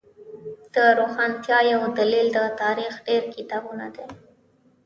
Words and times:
د 0.73 0.75
روښانتیا 0.99 1.57
یو 1.73 1.81
دلیل 1.97 2.27
د 2.33 2.39
تاریخ 2.61 2.93
ډیر 3.07 3.21
کتابونه 3.35 3.85
دی 3.95 4.05